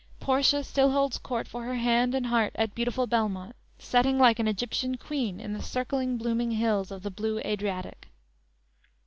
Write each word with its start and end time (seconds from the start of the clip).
Portia 0.19 0.63
still 0.63 0.89
holds 0.89 1.19
court 1.19 1.47
for 1.47 1.63
her 1.63 1.75
hand 1.75 2.15
and 2.15 2.25
heart 2.25 2.53
at 2.55 2.73
beautiful 2.73 3.05
"Belmont," 3.05 3.55
setting 3.77 4.17
like 4.17 4.39
an 4.39 4.47
Egyptian 4.47 4.97
Queen 4.97 5.39
in 5.39 5.53
the 5.53 5.61
circling, 5.61 6.17
blooming 6.17 6.49
hills 6.53 6.89
of 6.89 7.03
the 7.03 7.11
blue 7.11 7.37
Adriatic. 7.45 8.07